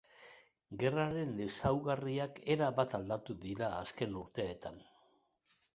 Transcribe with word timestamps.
Gerraren 0.83 1.35
ezaugarriak 1.47 2.41
erabat 2.55 2.97
aldatu 3.01 3.37
dira 3.47 3.73
azken 3.85 4.21
urteetan. 4.25 4.83